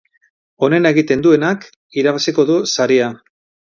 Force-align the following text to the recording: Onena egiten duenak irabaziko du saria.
Onena 0.67 0.93
egiten 0.95 1.23
duenak 1.27 1.69
irabaziko 2.03 2.51
du 2.53 2.61
saria. 2.77 3.17